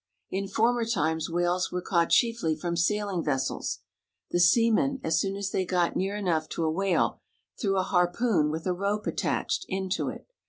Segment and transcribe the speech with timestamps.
[0.31, 3.81] In former times whales were caught chiefly from saihng vessels.
[4.31, 7.21] The seamen, as soon as they got near enough to a whale,
[7.61, 10.25] threw a harpoon, with a rope attached, into it.